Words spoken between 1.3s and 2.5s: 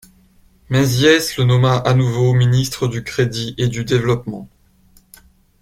le nomma à nouveau